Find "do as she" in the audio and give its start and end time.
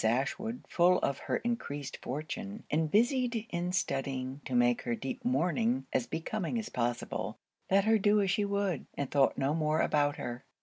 7.99-8.43